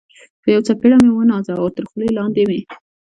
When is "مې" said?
1.03-1.09, 2.49-2.59